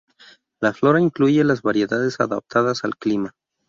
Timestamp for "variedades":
1.61-2.19